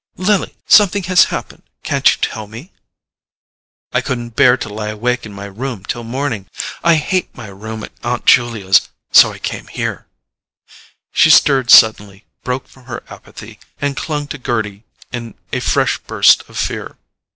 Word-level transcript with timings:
"Lily! 0.17 0.55
Something 0.65 1.03
has 1.03 1.25
happened—can't 1.25 2.11
you 2.15 2.19
tell 2.23 2.47
me?" 2.47 2.71
"I 3.93 4.01
couldn't 4.01 4.35
bear 4.35 4.57
to 4.57 4.67
lie 4.67 4.87
awake 4.89 5.27
in 5.27 5.31
my 5.31 5.45
room 5.45 5.85
till 5.85 6.03
morning. 6.03 6.47
I 6.83 6.95
hate 6.95 7.29
my 7.35 7.45
room 7.49 7.83
at 7.83 7.91
Aunt 8.01 8.25
Julia's—so 8.25 9.31
I 9.31 9.37
came 9.37 9.67
here——" 9.67 10.07
She 11.13 11.29
stirred 11.29 11.69
suddenly, 11.69 12.25
broke 12.43 12.67
from 12.67 12.85
her 12.85 13.03
apathy, 13.11 13.59
and 13.79 13.95
clung 13.95 14.25
to 14.29 14.39
Gerty 14.39 14.85
in 15.11 15.35
a 15.53 15.59
fresh 15.59 15.99
burst 15.99 16.49
of 16.49 16.57
fear. 16.57 16.97